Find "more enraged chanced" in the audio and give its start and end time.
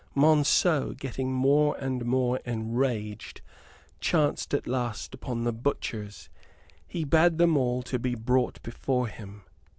2.05-4.51